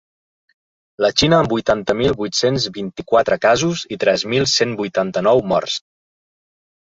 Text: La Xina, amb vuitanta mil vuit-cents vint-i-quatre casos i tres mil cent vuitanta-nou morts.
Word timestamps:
La 1.05 1.09
Xina, 1.21 1.41
amb 1.43 1.51
vuitanta 1.55 1.95
mil 1.99 2.15
vuit-cents 2.21 2.65
vint-i-quatre 2.79 3.37
casos 3.45 3.83
i 3.95 3.99
tres 4.05 4.23
mil 4.33 4.49
cent 4.53 4.75
vuitanta-nou 4.79 5.43
morts. 5.53 5.77